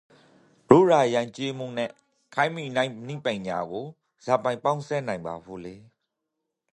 [0.71, 1.97] ရိုးရာယိုင်ကျေးမှုနန့်
[2.33, 3.77] ခေတ်မီနည်းပိုင်ညာကို
[4.25, 5.83] ဇာပိုင်ပေါင်းစပ်နိုင်ပါဖို့လည်း